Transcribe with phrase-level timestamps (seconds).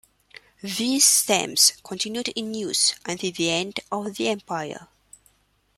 [0.63, 4.87] These stamps continued in use until the end of the empire.